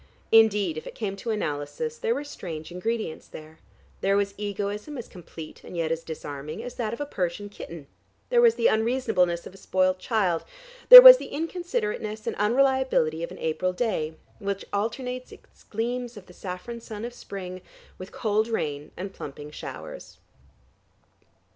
Indeed, 0.31 0.77
if 0.79 0.87
it 0.87 0.95
came 0.95 1.15
to 1.17 1.29
analysis 1.29 1.99
there 1.99 2.15
were 2.15 2.23
strange 2.23 2.71
ingredients 2.71 3.27
there; 3.27 3.59
there 3.99 4.17
was 4.17 4.33
egoism 4.35 4.97
as 4.97 5.07
complete, 5.07 5.63
and 5.63 5.77
yet 5.77 5.91
as 5.91 6.03
disarming, 6.03 6.63
as 6.63 6.73
that 6.73 6.91
of 6.91 6.99
a 6.99 7.05
Persian 7.05 7.49
kitten; 7.49 7.85
there 8.31 8.41
was 8.41 8.55
the 8.55 8.65
unreasonableness 8.65 9.45
of 9.45 9.53
a 9.53 9.57
spoilt 9.57 9.99
child; 9.99 10.43
there 10.89 11.03
was 11.03 11.17
the 11.19 11.27
inconsiderateness 11.29 12.25
and 12.25 12.35
unreliability 12.37 13.21
of 13.21 13.29
an 13.29 13.37
April 13.37 13.73
day, 13.73 14.15
which 14.39 14.65
alternates 14.73 15.31
its 15.31 15.63
gleams 15.65 16.17
of 16.17 16.25
the 16.25 16.33
saffron 16.33 16.81
sun 16.81 17.05
of 17.05 17.13
spring 17.13 17.61
with 17.99 18.11
cold 18.11 18.47
rain 18.47 18.89
and 18.97 19.13
plumping 19.13 19.51
showers. 19.51 20.17